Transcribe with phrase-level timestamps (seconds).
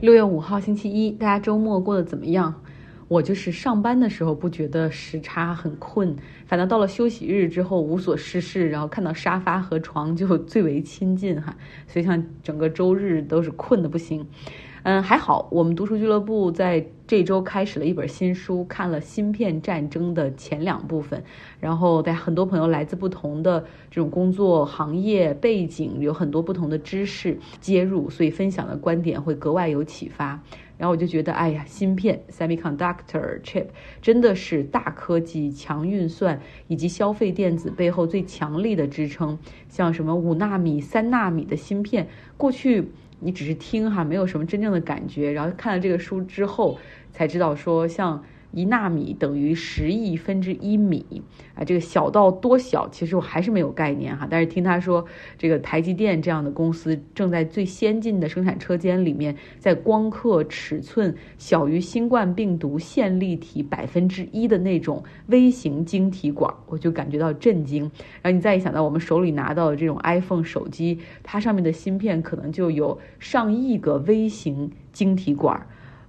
[0.00, 2.62] 六月五号星期一，大家周末过得怎么样？
[3.08, 6.14] 我就是上班的时候不觉得时差很困，
[6.46, 11.56] 反倒到了休息日之后无所事事，然后看到沙发和床就 最为亲近哈，
[11.88, 14.24] 所以像整个周日都是困的不行。
[14.84, 21.24] 嗯，还好，我们读书俱乐部在这周开始了一本新书，看了芯片战争的前两部分，
[21.58, 30.40] 然后在很多朋友来自不同的这种工作行业背景，有很多不同的知识接入，所以分享的观点会格外有启发。
[30.76, 33.66] 然后我就觉得，哎呀，芯片 （semiconductor chip）
[34.00, 39.36] 真的是大科技、强运算以及消费电子背后最强力的支撑。
[39.68, 42.06] 像什么五纳米、三纳米的芯片，
[42.36, 42.92] 过去。
[43.20, 45.32] 你只是听哈，没有什么真正的感觉。
[45.32, 46.78] 然后看了这个书之后，
[47.12, 48.24] 才知道说像。
[48.50, 51.22] 一纳米等于十亿分之一米
[51.54, 54.26] 啊，这个小到多小，其实我还是没有概念哈。
[54.28, 55.04] 但是听他说，
[55.36, 67.82] 这个台积电这样的公司正在最先进的生产车间里面，在光刻尺寸小于新冠病毒线粒体百分之一的那种微型晶体管，我就感觉到震惊。
[68.22, 75.66] 然后你再一想到我们手里拿到的这种 iPhone 手机，它上面的芯片可能就有上亿个微型晶体管。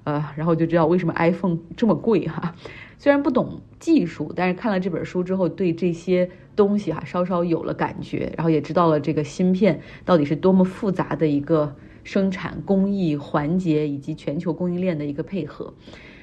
[0.10, 2.56] 呃，然后就知道为什么 iPhone 这么贵哈。
[2.98, 15.72] 虽然不懂技术，但是看了这本书之后，对这些东西哈稍稍有了感觉，然后也知道了这个芯片到底是多么复杂的一个生产工艺环节，以及全球供应链的一个配合。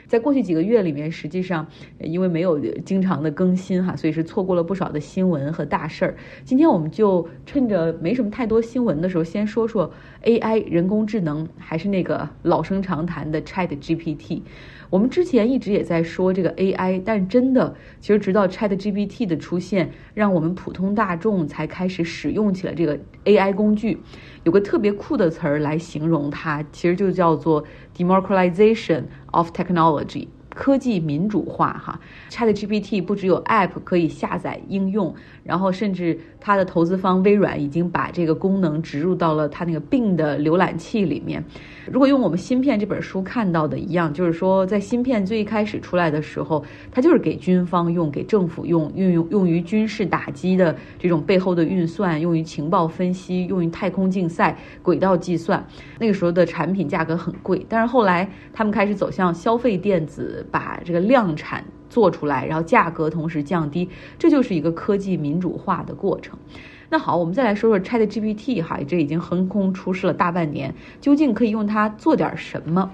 [0.06, 1.66] 在过去几个月里面，实际上
[1.98, 6.16] 因为没有经常的更新哈，所以是错过了不少的新闻和大事儿。
[6.44, 14.42] 今天我们就趁着没什么太多新闻的时候，先说说 AI 人工智能，还是那个老生常谈的 Chat GPT。
[14.88, 23.98] 我们之前一直也在说这个 AI，但真的，其实直到 Chat GPT 的出现，让我们普通大众才开始使用起了这个 AI 工具。
[24.44, 27.64] 有个特别酷的词儿来形容它，其实就叫做
[27.96, 30.28] democratization of technology。
[30.56, 41.44] 科技民主化，哈，ChatGPT 不只有 App 可以下载应用，然后甚至它的投资方微软已经把这个功能植入到了它那个 Bing 的浏览器里面。
[41.92, 55.62] 如果用我们芯片这本书看到的一样，就是说在芯片最一开始出来的时候，它就是给军方用、给政府用、运用用于军事打击的这种背后的运算，用于情报分析，用于太空竞赛、轨道计算。
[56.00, 60.44] 那个时候的产品价格很贵，但是后来他们开始走向消费电子。
[60.50, 66.38] 把这个量产做出来，然后价格同时降低，这就是一个科技民主化的过程。
[66.88, 72.90] 那好，我们再来说说 Chat GPT 哈，这已经横空出世了大半年，究竟可以用它做点什么？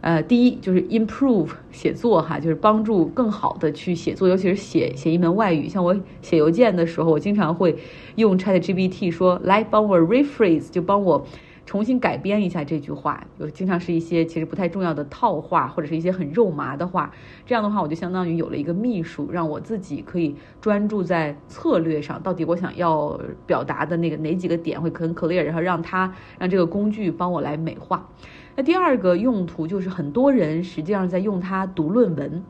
[0.00, 5.68] 呃，第一就是 improve 写作哈，就是帮助更好的去写作，尤其是写写一门外语。
[5.68, 7.76] 像我写邮件的时候，我经常会
[8.16, 11.26] 用 Chat GPT 说来帮我 rephrase，就帮我。
[11.64, 17.12] 重新改编一下这句话，有经常是一些其实不太重要的套话，或者是一些很肉麻的话。
[17.46, 28.08] 这样的话，我就相当于有了一个秘书，让我自己可以专注在策略上，到底我想要表达的那个哪几个点会很 clear，然后让他让这个工具帮我来美化。
[28.56, 32.42] 那第二个用途就是很多人实际上在用它读论文。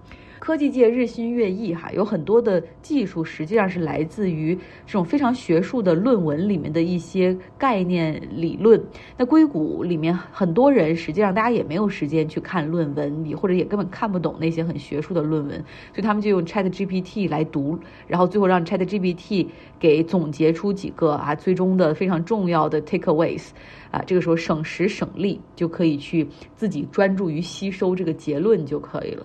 [0.43, 8.83] 科技界日新月异，哈，有很多的技术实际上是来自于这种非常学术的论文里面的一些概念理论。
[9.17, 15.57] 那硅谷里面很多人实际上大家也没有时间去看论文，你或者也根本看不懂那些很学术的论文，
[15.93, 17.79] 所以他们就用 Chat GPT 来读，
[18.09, 19.47] 然后最后让 Chat GPT
[19.79, 23.51] 给总结出几个啊最终的非常重要的 takeaways，
[23.93, 26.27] 啊，这个时候省时省力，就可以去
[26.57, 29.25] 自己专注于吸收这个结论就可以了。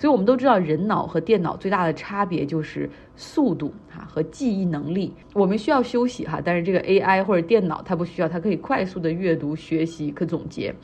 [0.00, 5.12] 所以我们都知道，人脑和电脑最大的差别就是速度哈和记忆能力。
[5.34, 10.74] 我们需要休息哈，但是这个 AI 或者电脑它不需要，它可以快速的阅读、学习、可总结。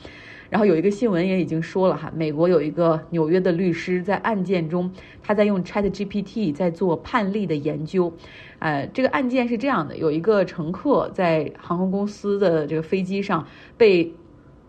[0.51, 4.91] 然后有一个新闻也已经说了哈，美国有一个纽约的律师在案件中，
[5.23, 8.13] 他在用 ChatGPT 在做判例的研究。
[8.59, 13.47] 呃，这个案件是这样的：有一个乘客在航空公司的这个飞机上
[13.77, 14.13] 被。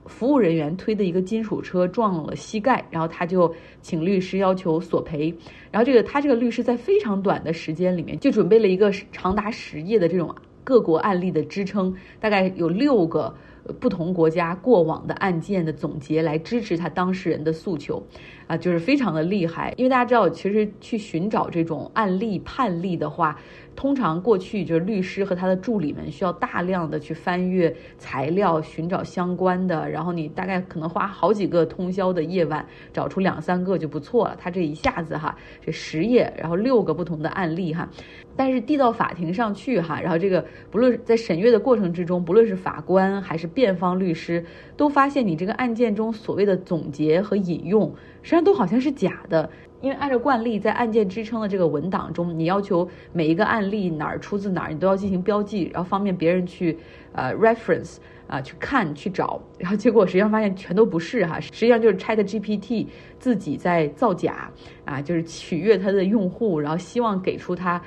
[0.09, 5.33] 服务人员推的一个金属车撞了膝盖，然后他就请律师要求索赔。
[5.71, 10.34] 然后这个他这个律师在非常短的时间里面就准备了一个长达十页的这种
[10.65, 13.34] 各国案例的支撑，大概有六个
[13.78, 18.03] 不同国家过往的案件的总结来支持他当事人的诉求，
[18.48, 19.72] 啊，就是非常的厉害。
[19.77, 23.39] 因为大家知道，其实去寻找这种案例判例的话。
[23.77, 34.36] 通常过去就是律师和他的助理们需要大量的去翻阅材料，寻找相关的，然后你大概可能花好几个通宵的夜晚找出两三个就不错了。
[34.36, 37.89] 他这一下子哈，这十页，然后六个不同的案例哈，
[38.34, 44.44] 但是递到法庭上去哈，然后这个不论在审阅的过程之中，不论是法官还是辩方律师，
[44.77, 47.94] 都发现你这个案件中所谓的总结和引用，
[48.28, 49.48] 实际上都好像是假的。
[49.80, 56.77] 因为按照惯例，在案件支撑的这个文档中，你要求每一个案例哪儿出自哪儿，你都要进行标记，然后方便别人去
[57.13, 57.97] 呃 reference
[58.27, 59.41] 啊去看去找。
[59.57, 62.86] 然后结果实际上发现全都不是哈，实际上就是 Chat GPT
[63.19, 64.51] 自己在造假
[64.84, 67.80] 啊，就是取悦它的用户，然后希望给出他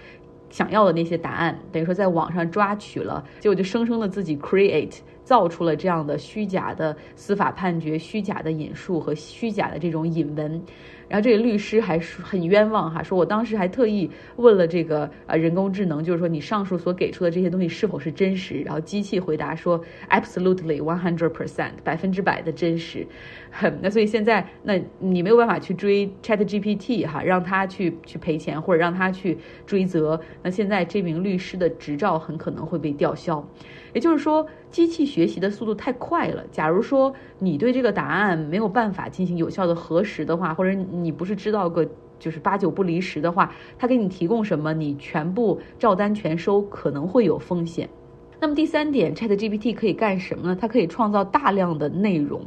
[0.50, 5.00] 想要的那些答案，等于说在网上抓取了，结果就生生的自己 create
[5.32, 10.62] 造出了这样的虚假的司法判决、虚假的引述和虚假的这种引文。
[11.08, 18.60] 然后这个律师还是很冤枉哈，说我当时还特意问了这个呃人工智能，就是说你上述所给出的这些东西是否是真实？
[18.66, 23.08] 然后机器回答说 absolutely one hundred percent 百分之百的真实。
[23.82, 30.20] 那所以现在那你没有办法去追 Chat GPT 哈，让他去去赔钱或者让他去追责。
[30.42, 33.46] 那现在这名律师的执照很可能会被吊销。
[33.94, 36.44] 也就是说，机器学习的速度太快了。
[36.50, 41.86] 假如说你对这个答案没有办法进行有效的核实的话，或者你不是知道个
[42.18, 47.90] 就是八九不离十的话，他给你提供什么，你全部照单全收，可能会有风险。
[48.44, 50.58] 那么第三点，Chat GPT 可以干什么呢？
[50.60, 52.42] 它可以创造大量的内容，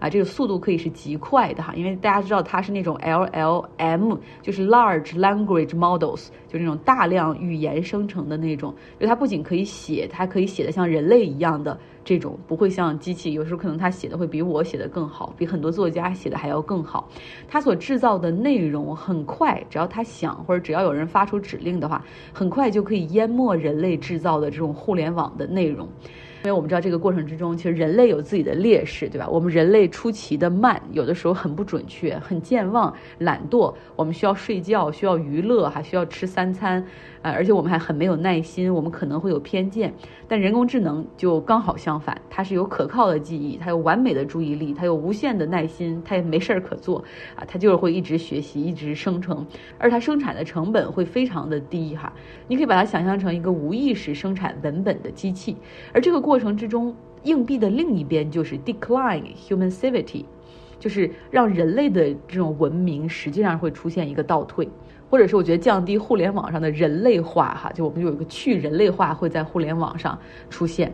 [0.00, 11.78] 啊，这个速度可以是极快的哈，因为大家知道它是那种 LLM，就是 Large Language Models，就是那种大量语言生成的那种，就它不仅可以写，它可以写的像人类一样的。
[12.06, 17.08] 这种不会像机器，有时候可能他写的会比我写的更好，比很多作家写的还要更好。
[17.48, 25.88] 他所制造的内容很快，只要他想或者只要有人发出指令的话，很快就可以淹没人类制造的这种互联网的内容。
[26.46, 29.28] 因为我们知道这个过程之中，其实人类有自己的劣势，对吧？
[29.28, 33.74] 我们人类出奇的慢，有的时候很不准确，很健忘、懒惰。
[33.96, 36.86] 我们需要睡觉，需要娱乐，还需要吃三餐。
[37.22, 39.92] 呃，而且我们还很没有耐心，我们可能会有偏见，
[40.28, 47.02] 但人工智能就刚好相反，它是有可靠的记忆，它有完美的注意力，它有无限的耐心，它也没事儿可做
[47.34, 49.44] 啊，它就是会一直学习，一直生成，
[49.76, 52.12] 而它生产的成本会非常的低哈，
[52.46, 55.56] 你可以把它想象成一个无意识生产文本的机器，
[55.92, 60.26] 而这个过过程之中，硬币的另一边就是 decline human civility，
[60.78, 64.68] 就是让人类的这种文明实际上会出现一个倒退。
[65.08, 70.18] 或者是我觉得降低互联网上的人类化，哈，就我们有一个去人类化会在互联网上
[70.50, 70.92] 出现。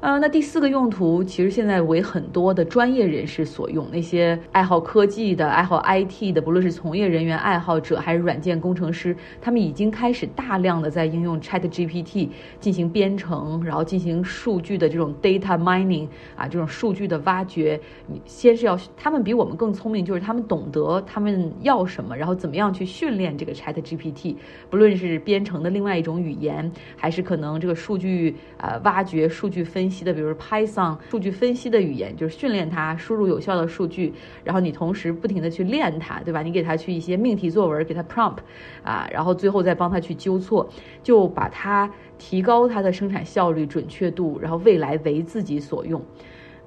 [0.00, 12.28] 呃，那第四个用途其实现在为很多的专业人士所用，那些爱好科技的、爱好 IT 的，不论是从业人员、爱好者还是软件工程师，他们已经开始大量的在应用 Chat GPT
[12.60, 16.06] 进行编程，然后进行数据的这种 data mining
[16.36, 17.80] 啊，这种数据的挖掘。
[18.06, 24.36] 你先是要他们比我们更聪明，就是他们懂得他们要什么，然后怎么样去训练这个 Chat GPT，
[24.68, 29.85] 不论是编程的另外一种语言，还是可能这个数据呃挖掘、数据分。
[29.86, 34.12] 分析的，比如 Python 数据分析的语言，就是训练它输入有效的数据，
[34.42, 36.42] 然后你同时不停的去练它，对吧？
[36.42, 38.38] 你给它去一些命题作文，给它 prompt
[38.82, 40.68] 啊，然后最后再帮它去纠错，
[41.04, 41.88] 就把它
[42.18, 46.02] 提高它的生产效率、准确度，然后未来为自己所用。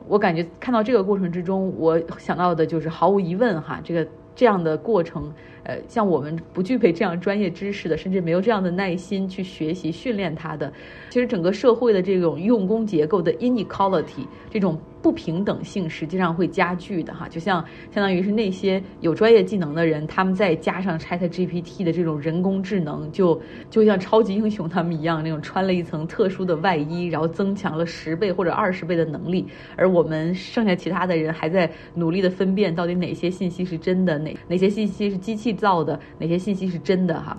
[0.07, 5.33] 我感觉看到这个过程之中，我想到的就是毫无疑问哈，这个这样的过程。
[5.69, 10.73] 呃，像我们不具备这样专业知识的，甚至没有这样的耐心去学习训练它的，
[11.11, 17.27] 其实整个社会的这种用工结构的 inequality 这种不平等性，实际上会加剧的哈。
[17.29, 23.39] 就像相当于是那些有专业技能的人，他们再加上 Chat GPT 的这种人工智能，就
[23.69, 35.58] 就像超级英雄他们一样，那种穿了一层特殊的外衣，然后增强了十倍或者二十倍的能力，而我们剩下其他的人还在努力的分辨到底哪些信息是真的，哪哪些信息是机器。
[35.59, 37.37] 造的哪些信息是真的哈？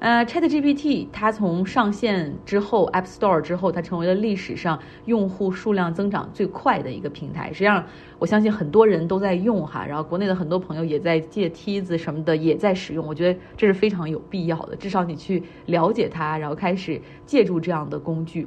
[0.00, 7.52] 呃，Chat GPT 它从上线之后，App Store 之后，它成为了历史上用户数量增长最快的一个平台。
[7.52, 7.84] 实际上，
[8.20, 13.04] 我相信很多人都在用哈，然后国内的很多朋友也在借梯子什么的也在使用。
[13.04, 18.46] 我觉得这是非常有必要的，至少你去了解它，然后开始借助这样的工具。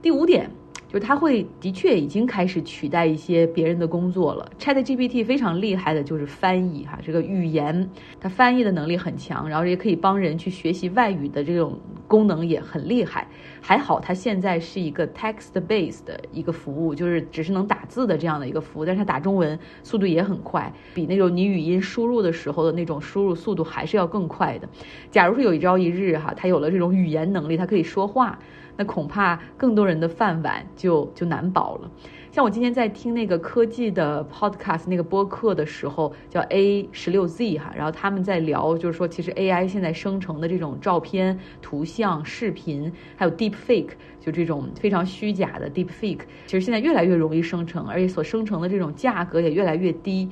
[0.00, 0.50] 第五点。
[0.92, 4.46] 就它会的确已经开始取代一些别人的工作了。
[4.58, 7.88] Chat GPT 非常厉害的就是翻译哈，这个语言
[8.20, 13.26] 它翻译的能力很强，然后也可以帮人去学习外语的这种功能也很厉害。
[13.62, 24.68] 还好它现在是一个 text based 的一个服务，就是只是能打字的这样的一个服务，但是它打中文速度也很快，比那种你语音输入的时候的那种输入速度还是要更快的。
[25.10, 28.38] 假如说有一朝一日哈，它有了这种语言能力，它可以说话。
[28.76, 31.90] 那恐怕更多人的饭碗就就难保了。
[32.30, 50.30] 像我今天在听那个科技的 podcast 那个播客的时候，叫 A 十六 Z 哈，然后他们在聊，就是说其实 AI 现在生成的这种照片、图像、视频，还有 deep fake，就这种非常虚假的 deep fake，其实现在越来越容易生成，而且所生成的这种价格也越来越低。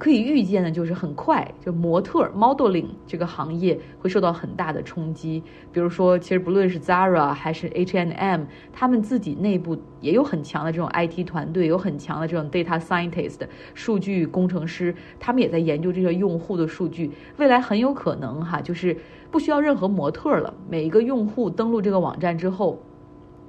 [0.00, 5.42] 可以预见的，就是很快，就模特 modeling 这个行业会受到很大的冲击。
[5.70, 13.40] 比如说，其实不论是 Zara 还是 H&M，他们自己内部也有很强的这种 IT 团队，有很强的这种 data scientist
[13.74, 17.10] 数据工程师，他们也在研究这些用户的数据。
[17.36, 18.96] 未来很有可能哈，就是
[19.30, 22.78] 不需要任何模特了，每一个用户登录这个网站之后。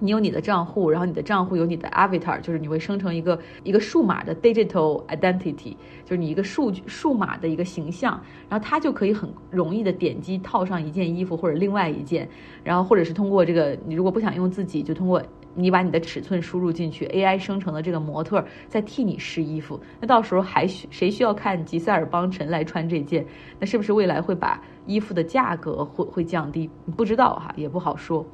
[0.04, 12.28] 你有你的账户，然后你的账户有你的 avatar，就是你会生成一个一个数码的 digital identity，就是你一个数据数码的一个形象，然后它就可以很容易的点击套上一件衣服或者另外一件，
[12.64, 15.22] 然后或者是通过这个，你如果不想用自己，就通过
[15.54, 23.24] 你把你的尺寸输入进去，AI 生成的这个模特再替你试衣服，那到时候还需谁需要看吉塞尔邦辰来穿这件？
[23.60, 26.68] 那是不是未来会把衣服的价格会会降低？
[26.98, 28.26] 不知道哈，也不好说。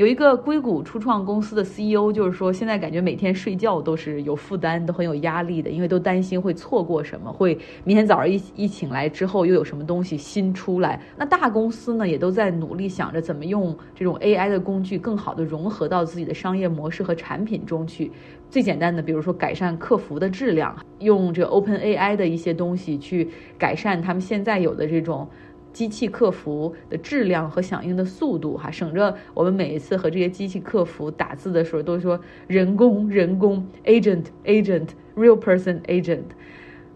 [0.00, 10.98] 有一个硅谷初创公司的 CEO，就是说现在感觉每天睡觉都是有负担，都很有压力的，因为都担心会错过什么，会明天早上一一醒来之后又有什么东西新出来。
[11.18, 18.10] 那大公司呢，也都在努力想着怎么用这种 AI 的工具更好的融合到自己的商业模式和产品中去。
[18.48, 23.28] 最简单的，比如说改善客服的质量，用这个 OpenAI 的一些东西去
[23.58, 25.28] 改善他们现在有的这种。
[25.72, 36.24] 机器客服的质量和响应的速度，哈，省着我们每一次和这些机器客服打字的时候，都说人工人工 agent agent real person agent，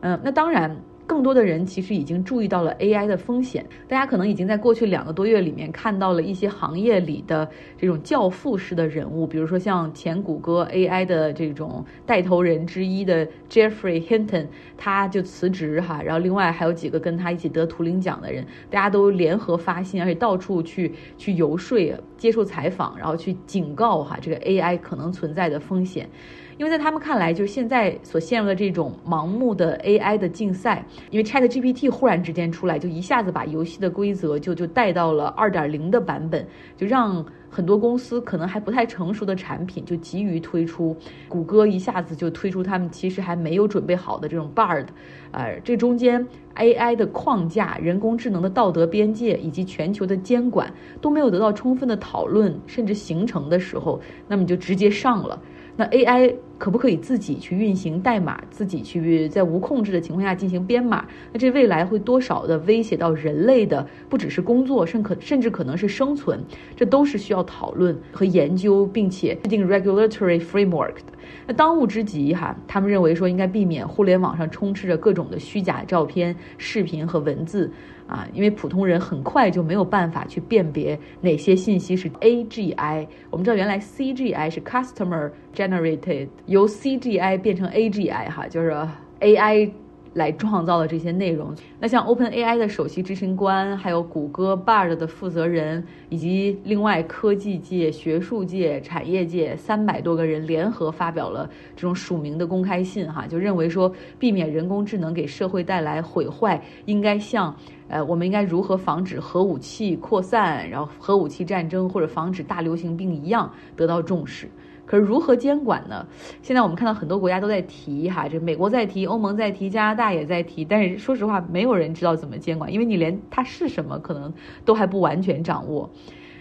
[0.00, 0.76] 嗯，那当然。
[1.06, 14.46] 更多的人其实已经注意到了 AI 的风险，大家可能已经在过去两个多月里面看到了一些行业里的这种教父式的人物，比如说像前谷歌 AI 的这种带头人之一的 Jeffrey Hinton，
[14.76, 21.78] 他就辞职哈，然后另外还有几个跟他一起得图灵奖的人，大家都联合发信，而且到处去去游说、
[22.16, 26.08] 接受采访，然后去警告哈这个 AI 可能存在的风险。
[26.56, 36.46] 因为在他们看来，就是现在所陷入的这种盲目的 AI 的竞赛，因为 Chat GPT 忽然之间出来，就一下子把游戏的规则就就带到了二点零的版本，
[36.76, 40.96] 就让很多公司可能还不太成熟的产品就急于推出。
[41.28, 44.86] 谷歌一下子就推出他们其实还没有准备好的这种 Bard，
[45.32, 46.24] 呃，这中间
[46.56, 55.40] AI 的框架、人工智能的道德边界以及全球的监管都没有得到充分的讨论，甚至形成的时候，那么就直接上了。
[55.76, 61.04] 那 AI 可不可以自己去运行代码，自己去在无控制的情况下进行编码？
[61.32, 66.38] 那这未来会多少的威胁到人类的，不只是工作，甚可甚至可能是生存，
[66.76, 71.13] 这都是需要讨论和研究，并且制定 regulatory framework 的。
[71.46, 77.70] 那当务之急哈，他们认为说应该避免互联网上充斥着各种的虚假照片、视频和文字。
[78.06, 83.06] 啊，因为普通人很快就没有办法去辨别哪些信息是 AGI。
[83.30, 88.76] 我们知道原来 CGI 是 Customer Generated，由 CGI 变成 AGI 哈，就是
[89.20, 89.70] AI。
[90.14, 107.54] 来创造的这些内容，那像 OpenAI 的首席执行官，还有谷歌 Bard 的负责人，以及另外科技界、学术界、产业界三百多个人联合发表了这种署名的公开信，哈，就认为说，避免人工智能给社会带来毁坏，应该像，
[107.88, 114.48] 呃，我们应该如何防止核武器扩散，然后核武器战争或者防止大流行病一样得到重视。
[114.86, 116.06] 可是如何监管呢？
[116.42, 124.32] 现在我们看到很多国家都在提哈，这美国在提，欧盟在提，加拿大也在提，但是说实话，没有人知道怎么监管，因为你连它是什么可能
[124.64, 125.90] 都还不完全掌握。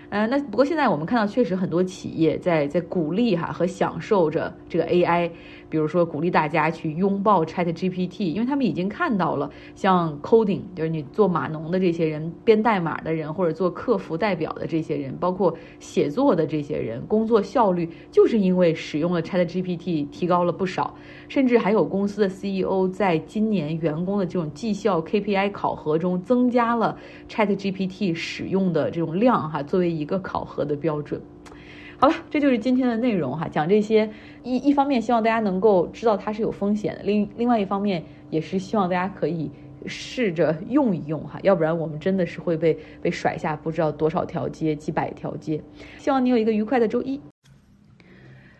[0.10, 5.32] 嗯，那不过现在我们看到，确实很多企业在在鼓励哈和享受着这个 AI。
[5.74, 20.94] 比如说，鼓励大家去拥抱 Chat GPT，因为他们已经看到了，像 coding，就是你做码农的这些人、编代码的人，或者做客服代表的这些人，包括写作的这些人，工作效率就是因为使用了 Chat GPT 提高了不少。
[21.28, 26.96] 甚至还有公司的 CEO 在今年员工的这种绩效 KPI 考核中增加了
[27.28, 31.20] Chat GPT 使用的这种量，哈，作为一个考核的标准。
[32.04, 34.10] 好了，这就是今天的内容哈，讲这些
[34.44, 39.50] 一一方面希望大家能够知道它是有风险的，另另外一方面也是希望大家可以
[39.86, 45.64] 试着用一用哈，要不然我们真的是会被被甩下不知道多少条街，几百条街。
[45.98, 47.22] 希望你有一个愉快的周一。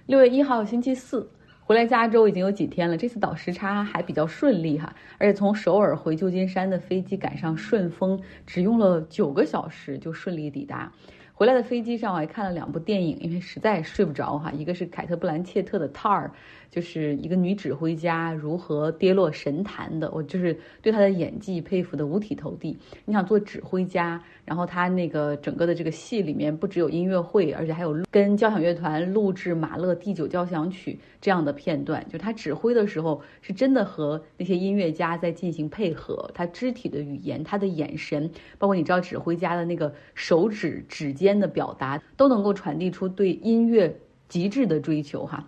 [0.06, 1.30] 六月一号星期四
[1.66, 10.94] 回来加州已经有几天了，这次倒时差还比较顺利哈，而且从首尔回旧金山的飞机赶上顺风，只用了九个小时就顺利抵达。
[11.36, 14.52] 回来的飞机上，我还看了两部电影，因为实在睡不着哈。
[14.52, 16.28] 一个是凯特·布兰切特的《Tar》，
[16.74, 22.76] 就是一个女指挥家如何跌落神坛的，我就是对她的演技佩服的五体投地。
[23.06, 24.20] 你想做指挥家？
[24.44, 32.04] 然后她那个整个的这个戏里面不只有音乐会，而且还有跟交响乐团录制马勒第九交响曲这样的片段。
[32.10, 36.28] 就她指挥的时候，是真的和那些音乐家在进行配合。
[36.34, 38.28] 她肢体的语言，她的眼神，
[38.58, 43.96] 包括你知道指挥家的那个手指指尖的表达，都能够传递出对音乐
[44.28, 45.48] 极致的追求哈。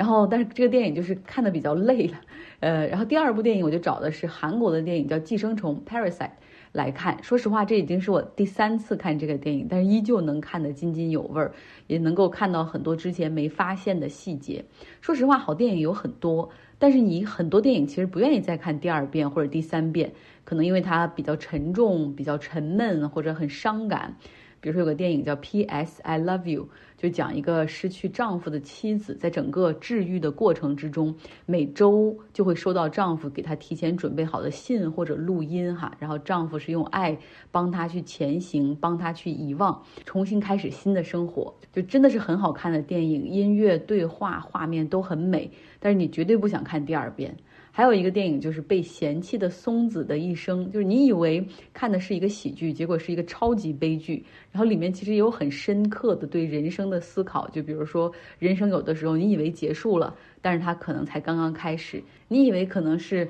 [0.00, 2.18] 然后，但是这个电影就是看的比较累了。
[2.60, 6.30] 呃，然后第二部电影我就找的是韩国的电影，叫《寄生虫》（Parasite）。
[6.72, 11.52] 来看，说实话，这已经是我第三次看这个电影，但是依旧能看得津津有味儿，
[11.86, 14.64] 也能够看到很多之前没发现的细节。
[15.02, 20.14] 说实话，好电影有很多，但是你很多电影其实不愿意再看第二遍或者第三遍，
[20.44, 24.16] 可能因为它比较沉重、比较沉闷或者很伤感。
[24.62, 26.02] 比如说有个电影叫《P.S.
[26.02, 26.64] I Love You》，
[27.00, 31.16] 就讲一个失去丈夫的妻子，在整个治愈的过程之中，
[31.46, 37.16] 每周就会收到丈夫给她提前准备好的信或者录音哈，然后丈夫是用爱
[37.50, 47.34] 帮她去前行，帮她去遗忘，重新开始新的生活，就真的是很好看的电影，音乐、对话、画面都很美，但是你绝对不想看第二遍。
[47.72, 54.24] 还有一个电影就是被嫌弃的松子的一生，就是你以为看的是一个喜剧，结果是一个超级悲剧。
[54.50, 62.02] 然后里面其实也有很深刻的对人生的思考，就比如说人生有的时候你以为结束了，但是它可能才刚刚开始。
[62.28, 63.28] 你以为可能是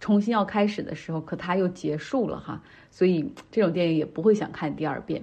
[0.00, 2.62] 重新要开始的时候，可它又结束了哈。
[2.90, 5.22] 所以这种电影也不会想看第二遍。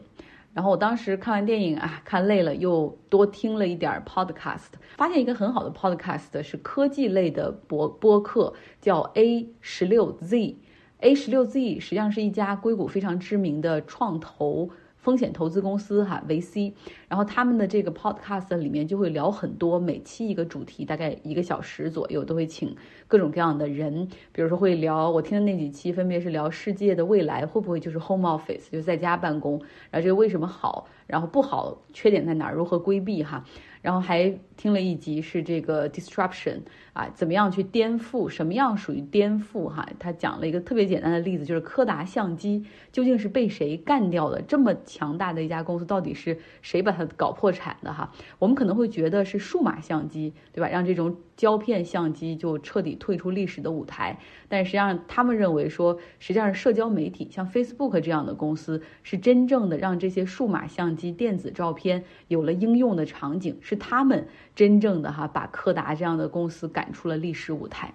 [0.60, 14.70] 然后我当时看完电影啊，看累了，又多听了一点 podcast，发现一个很好的 podcast 是科技类的播播客，叫 A 十六 Z，A 十六 Z 实际上是一家硅谷非常知名的创投。
[14.98, 16.74] 风险投资公司哈维 C，
[17.10, 22.74] 然后他们的这个 podcast 里面就会聊很多，每期一个主题，大概一个小时左右，都会请
[23.08, 33.44] 各种各样的人，比如说会聊我听的那几期，分别是聊世界的未来会不会就是 home office，就在家办公，然后这个为什么好，然后不好，缺点在哪儿，如何规避哈。
[33.82, 36.58] 然后还听了一集是这个 disruption
[36.92, 38.28] 啊，怎么样去颠覆？
[38.28, 39.70] 什么样属于颠覆？
[39.70, 44.42] 哈，他讲了一个特别简单的例子，就是柯达相机究竟是被谁干掉的？
[44.42, 47.94] 这么强大的一家公司，到底是谁把搞破产的？
[47.94, 50.68] 哈，我们可能会觉得是数码相机，对吧？
[50.70, 54.20] 让这种胶片相机就彻底退出历史的舞台。
[54.48, 63.58] 但实际上，他们认为说，实际上是社交媒体，像 Facebook 这样的公司，是真正的让这些数码相机、电子照片有了应用的场景。
[63.62, 67.94] 是他们真正的哈把柯达这样的公司赶出了历史舞台，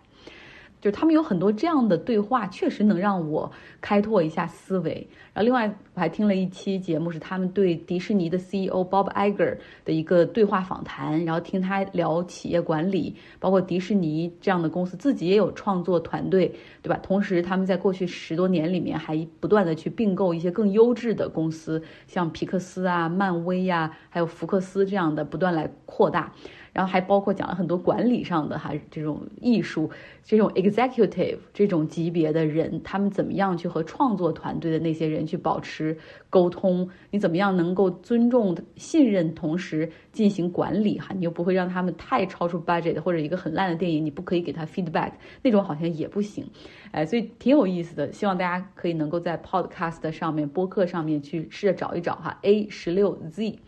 [0.84, 5.08] 就他们有很多这样的对话，确实能让我开拓一下思维。
[5.32, 17.00] 然后另外我还听了一期节目，是他们对迪士尼的 CEO Bob Iger 的一个对话访谈，然后听他聊企业管理，包括迪士尼这样的公司自己也有创作团队，对吧？
[17.02, 26.34] 同时他们在过去十多年里面还不断的去并购一些更优质的公司，像皮克斯啊、漫威呀，还有福克斯这样的，不断来扩大。
[26.74, 29.88] 然后还包括讲了很多管理上的哈这种艺术，
[30.22, 35.96] 这种 executive 这种级别的人，他们怎么样去和创作团队的那些人去保持
[36.28, 36.90] 沟通？
[37.12, 41.14] 你怎么样能够尊重、信任，同时进行管理哈？
[41.16, 46.44] 你又不会让他们太超出 budget，或者一个很烂的电影，你不可以给他 feedback，那种好像也不行，
[46.90, 48.10] 哎，所以挺有意思的。
[48.10, 53.60] 希望大家可以能够在 podcast 上面、播客上面去试着找一找哈，A 十六 Z。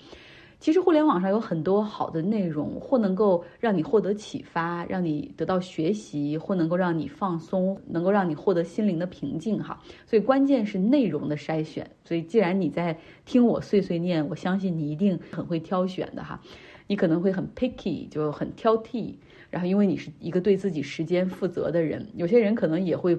[0.66, 9.80] 其实互联网上有很多好的内容，或能够让你获得启发，让你得到学习，或能够让你放松，能够让你获得心灵的平静哈。
[10.08, 11.88] 所以关键是内容的筛选。
[12.02, 16.40] 所以既然你在听我碎碎念，我相信你一定很会挑选的哈。
[16.88, 19.14] 你可能会很 picky，就很挑剔。
[19.56, 23.16] 然后因为你是一个对自己时间负责的人，有些人可能也会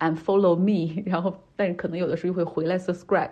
[0.00, 3.30] unfollow me， 然后但是可能有的时候又会回来 subscribe。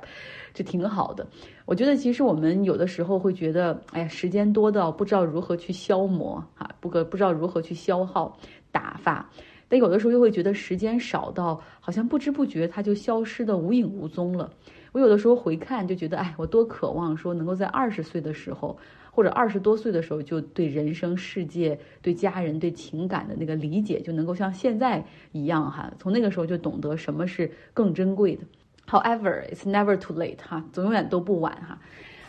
[0.55, 1.27] 就挺好的，
[1.67, 8.35] 我觉得其实我们有的时候会觉得，哎呀，时间多到不知道如何去消磨啊，不可不知道如何去消耗
[8.73, 9.29] 打发，
[9.69, 14.51] 但有的时候又会觉得时间少到好像不知不觉它就消失的无影无踪了。
[14.93, 18.79] 我有的时候回看就觉得，哎，我多渴望说能够在二十岁的时候。
[19.17, 25.03] 或者二十多岁的时候就对人生、世界、对家人、对情感的那个理解就能够像现在
[25.33, 28.43] 一样哈，从那个时候就懂得什么是更珍贵的。
[28.87, 31.79] However, it's never too late 哈，总永远都不晚哈。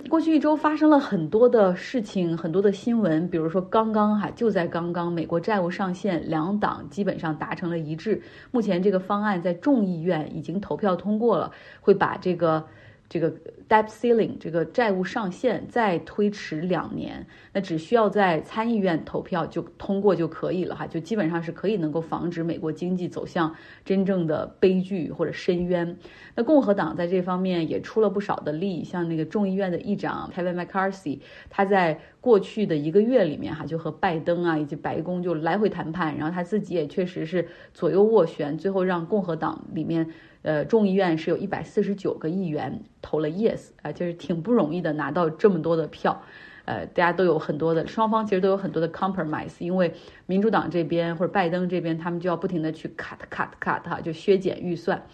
[0.07, 8.21] 过去一周发生了很多的事情，很多的新闻，比如说刚刚哈，就在刚刚，美国债务上限两党基本上达成了一致，
[8.51, 12.65] 目前这个方案在众议院已经投票通过了，会把这个。
[13.09, 13.31] 这个
[13.69, 25.97] debt ceiling 这个债务上限再推迟两年，那只需要在参议院投票就通过就可以了哈，就基本上是可以能够防止美国经济走向真正的悲剧或者深渊。
[26.35, 40.09] 那共和党在这方面也出了不少的力，像那个众议院的议长 Kevin McCarthy，他在过去的一个月里面哈，就和拜登啊以及白宫就来回谈判，然后他自己也确实是左右斡旋，最后让共和党里面。
[40.47, 46.21] 呃，众议院是有一百四十九个议员投了 yes 啊，就是挺不容易的拿到这么多的票，
[46.63, 49.93] 呃，大家都有很多的双方其实都有很多的 compromise，因为
[50.25, 55.05] 民主党这边或者拜登这边他们就要不停的去 cut cut cut 哈，就削减预算。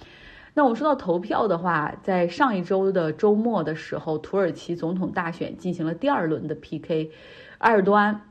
[0.53, 7.09] 那我们说到投票的话，在上一周的周末的时候，土耳其总统大选进行了第二轮的 PK，
[7.57, 8.21] 埃尔多安。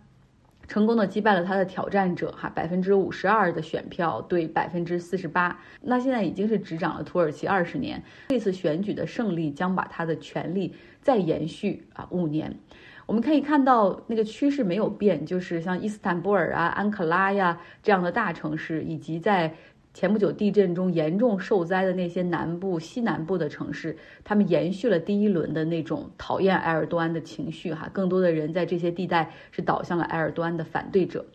[0.68, 8.02] 成功的击败了他的挑战者，哈，百分之五十二的选票对百分之四十八，那现在已经是执掌了土耳其二十年。
[8.28, 12.56] 这次选举的胜利将把他的权力再延续啊五年。
[13.04, 19.54] 我们可以看到那个趋势没有变，就是像伊斯坦布尔啊、安卡拉呀这样的大城市，以及在。
[19.94, 31.26] 前不久地震中严重受灾的那些南部、西南部的城市，他们延续了第一轮的那种讨厌埃尔多安的情绪，哈，更多的人在这些地带是倒向了埃尔多安的反对者。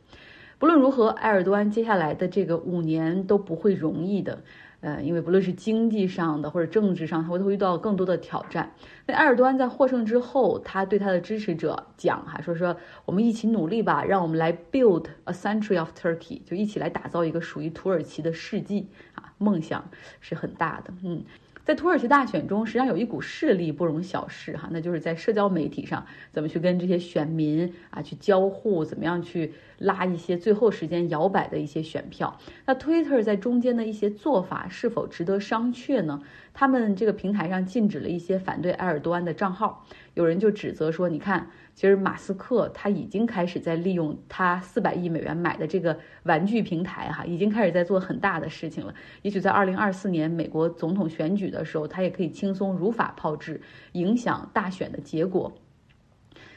[0.58, 4.42] 不论如何，埃尔多安接下来的这个五年都不会容易的。
[4.82, 8.74] 呃，因为不论是经济上的或者政治上，他会会遇到更多的挑战。
[9.06, 21.24] 那埃尔多安在获胜之后，他对他的支持者讲哈，说说我们一起努力吧，让我们来 build a century of Turkey，就一起来打造一个属于土耳其的世纪啊，梦想是很大的，嗯。
[21.68, 32.40] 在土耳其大选中，实际上有一股势力不容小视哈，那就是在社交媒体上怎么去跟这些选民啊去交互，怎么样去拉一些最后时间摇摆的一些选票。
[32.66, 36.22] 那 Twitter 在中间的一些做法是否值得商榷呢？
[36.54, 41.50] 他们这个平台上禁止了一些反对埃尔多安的账号，有人就指责说，你看。
[41.78, 48.92] 其实马斯克他已经开始在利用他四百亿美元买的这个玩具平台，哈，已经开始在做很大的事情了。
[49.22, 53.62] 也许在二零二四年美国总统选举的时候，他也可以轻松如法炮制，
[53.92, 55.54] 影响大选的结果，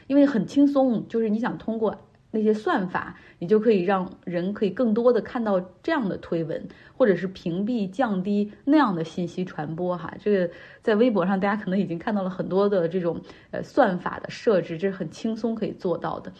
[0.07, 1.95] 因为很轻松，就是你想通过。
[2.31, 6.65] 那些算法，你就可以让人可以更多的看到这样的推文，
[6.97, 9.97] 或者是屏蔽、降低那样的信息传播。
[9.97, 13.19] 哈，这个在微博上，大家可能已经看到了很多的这种
[13.51, 16.31] 呃算法的设置，这是很轻松可以做到的。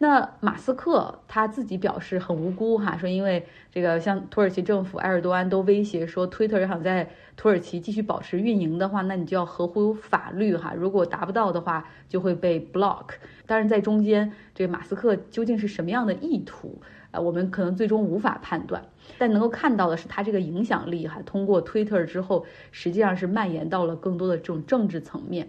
[0.00, 13.06] 那马斯克他自己表示很无辜哈，说因为这个像土耳其政府埃尔多安都威胁说推特要想在土耳其继续保持运营的话，那你就要合乎法律哈，如果达不到的话，就会被 block。
[13.44, 16.80] 当然在中间，这个马斯克究竟是什么样的意图，
[17.10, 18.84] 呃，我们可能最终无法判断，
[19.18, 25.48] 但能够看到的是他这个影响力哈，通过 Twitter 之后，实际上是蔓延到了更多的这种政治层面。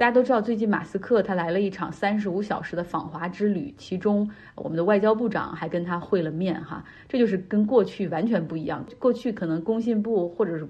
[0.00, 8.82] 大家都知道，最近马斯克他来了一场三十五小时的访华之旅，其中我们的外交部长还跟他会了面，哈，这就是跟过去完全不一样。
[8.98, 10.66] 过去可能工信部或者是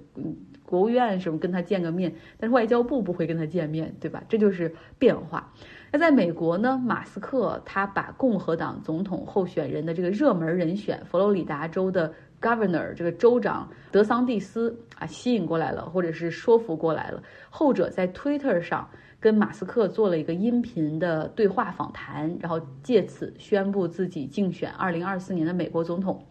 [0.64, 4.20] 国务院什么跟他见个面，但是外交部不会跟他见面，对吧？
[4.28, 5.48] 这就是变化。
[5.92, 18.90] 那在美国呢，马斯克他把共和党总统候选人的这个热门人选佛罗里达州的 Governor 这个州长德桑蒂斯啊吸引过来了，或者是说服过来了，后者在 Twitter 上。
[19.20, 26.24] 跟马斯克做了一个音频的对话访谈，然后借此宣布自己竞选二零二四年的美国总统。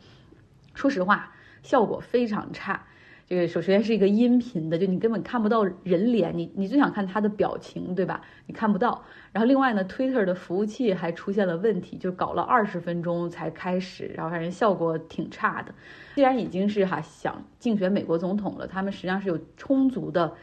[0.74, 2.88] 说实话，效果非常差。
[3.28, 8.22] 这个首先是一个音频的，就你根本看不到人脸，你你最想看他的表情，对吧？
[8.48, 9.04] 你看不到。
[9.32, 15.72] 然后另外呢，Twitter 的服务器还出现了问题，就搞了二十分钟才开始，然后反正效果挺差的。
[16.16, 20.34] 既然已经是哈想竞选美国总统了，他们实际上是有充足的。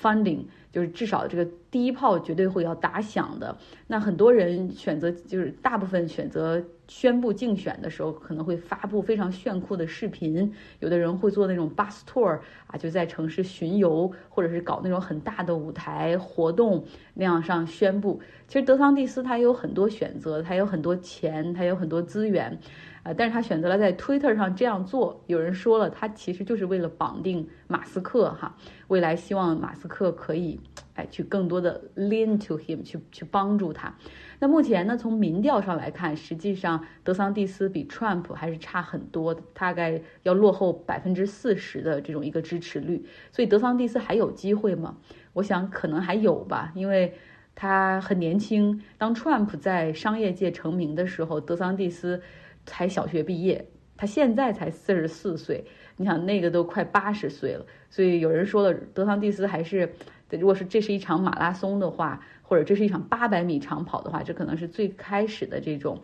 [0.00, 3.56] Funding 就是至少这个第一炮绝对会要打响的。
[3.86, 10.52] 那很多人选择就是大部分选择宣布竞选的时候，可能会发布非常炫酷的视频。
[10.80, 18.20] 有的人会做那种 bus tour 啊，就在城市巡游，或者是搞那种很大的舞台活动那样上宣布。
[18.48, 22.58] 其实德桑蒂斯他有很多选择，他有很多钱，他有很多资源。
[23.04, 25.22] 呃，但是他选择了在 Twitter 上这样做。
[25.26, 28.56] 有人说了，他其实就是为了绑定马斯克哈，
[28.88, 30.58] 未来希望马斯克可以，
[30.94, 33.94] 哎，去更多的 lean to him，去去帮助他。
[34.38, 43.04] 那目前呢，从民调上来看，实际上德桑蒂斯比 Trump 还是差很多的，大概要落后百分之四十的这种一个支持率。
[43.30, 44.96] 所以德桑蒂斯还有机会吗？
[45.34, 47.12] 我想可能还有吧，因为
[47.54, 48.80] 他很年轻。
[48.96, 52.22] 当 Trump 在商业界成名的时候，德桑蒂斯
[52.66, 55.64] 才小学毕业，他现在才四十四岁，
[55.96, 57.64] 你想那个都快八十岁了。
[57.90, 59.94] 所以有人说了，德桑蒂斯还是，
[60.30, 62.20] 如果是这是一场马拉松的话。
[62.46, 65.98] 或者这是一场八百米长跑的话，这可能是最开始的这种，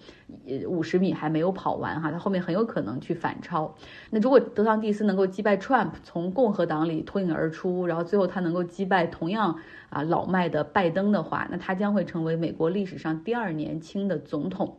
[0.46, 3.76] 呃，五十米还没有跑完哈，他后面很有可能去反超。
[4.08, 14.78] 那如果德桑蒂斯能够击败 Trump，从共和党里脱颖而出，然后最后他能够击败同样啊老迈的拜登的话，那他将会成为美国历史上第二年轻的总统。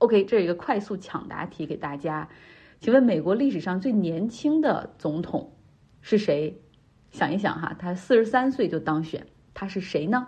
[0.00, 2.28] OK，这是一个快速抢答题给大家，
[2.80, 5.52] 请问美国历史上最年轻的总统
[6.00, 6.58] 是谁？
[7.10, 10.26] 想一想哈，他四十三岁就当选，他是谁呢？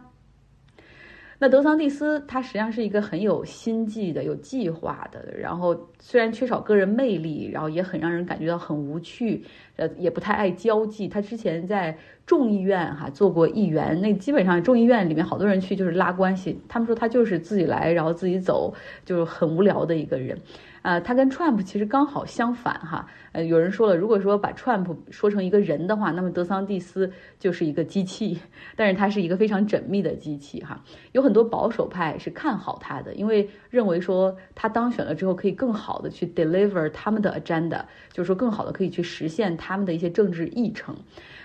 [1.43, 9.43] 那德桑蒂斯他实际上是一个很有心计的、有计划的，然后虽然缺少个人魅力，然后也很让人感觉到很无趣，
[9.75, 11.09] 呃，也不太爱交际。
[11.09, 18.73] 他之前在众议院哈做过议员，那基本上众议院里面好多人去就是拉关系，他们说他就是自己来，然后自己走，
[19.05, 20.39] 就是很无聊的一个人。
[20.83, 23.07] 呃，他跟 Trump 其实刚好相反哈。
[23.33, 28.39] 呃，有人说了，如果说把 Trump 说成一个人的话，那么德桑蒂斯就是一个机器，
[28.77, 30.83] 但是他是一个非常缜密的机器哈。
[31.13, 40.95] 有很多保守派是看好他的，因为认为说他当选了之后可以更好的去 deliver 他们的 agenda，就是说更好的可以去实现他们的一些政治议程。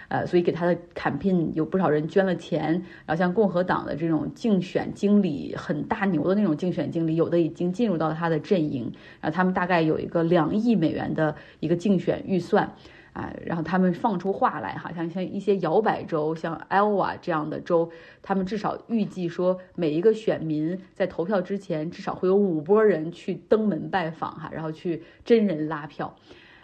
[0.09, 2.71] 呃，所以给他的 campaign 有不少人捐了钱，
[3.05, 12.71] 然后像共和党的这种竞选经理很大牛的那种竞选经理，有的已经进入到他的阵营，然后他们大概有一个两亿美元的一个竞选预算，
[13.11, 17.91] 啊，然后他们放出话来，哈，像像一些摇摆州，像 Iowa 这样的州，
[18.21, 26.15] 他们至少预计说每一个选民在投票之前至少会有五波人去登门拜访，哈，然后去真人拉票。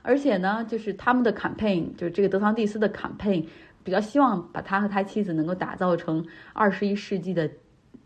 [0.03, 3.47] 而且呢，就是他们的 campaign，就是这个德桑蒂斯的 campaign，
[3.83, 7.49] 比较希望把他和他妻子能够打造成二十一世纪的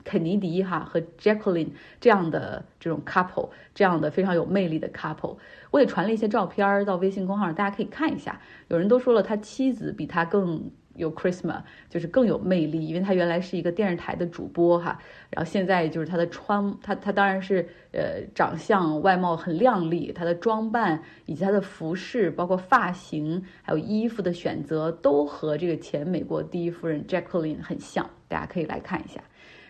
[0.05, 5.37] 肯尼迪哈和 Jacqueline 这样的这种 couple，这样的非常有魅力的 couple。
[5.71, 8.39] 我也传了一些照片到微信公号上，大家可以看一下。
[8.69, 10.71] 有人都说了，他妻子比他更。
[10.97, 29.21] 有 Christmas 就是更有魅力，因为他原来是一个电视台的主播哈，然后现在就是他的穿他他当然是呃长相外貌很靓丽，他的装扮以及他的服饰，包括发型还有衣服的选择，都和这个前美国第一夫人 Jacqueline 很像，大家可以来看一下。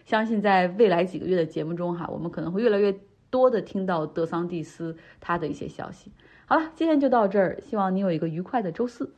[0.05, 2.97] 相信在未来几个月的节目中哈，我们可能会越来越
[3.29, 6.11] 多的听到德桑蒂斯他的一些消息。
[6.45, 9.11] 好了，今天就到这儿，希望你有一个愉快的周四。